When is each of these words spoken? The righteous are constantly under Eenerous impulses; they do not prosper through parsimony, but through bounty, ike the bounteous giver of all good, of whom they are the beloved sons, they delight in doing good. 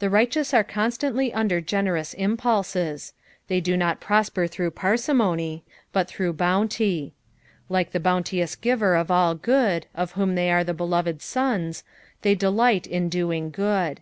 The 0.00 0.10
righteous 0.10 0.52
are 0.52 0.64
constantly 0.64 1.32
under 1.32 1.60
Eenerous 1.62 2.14
impulses; 2.16 3.12
they 3.46 3.60
do 3.60 3.76
not 3.76 4.00
prosper 4.00 4.48
through 4.48 4.72
parsimony, 4.72 5.62
but 5.92 6.08
through 6.08 6.32
bounty, 6.32 7.14
ike 7.70 7.92
the 7.92 8.00
bounteous 8.00 8.56
giver 8.56 8.96
of 8.96 9.08
all 9.12 9.36
good, 9.36 9.86
of 9.94 10.14
whom 10.18 10.34
they 10.34 10.50
are 10.50 10.64
the 10.64 10.74
beloved 10.74 11.22
sons, 11.22 11.84
they 12.22 12.34
delight 12.34 12.88
in 12.88 13.08
doing 13.08 13.50
good. 13.50 14.00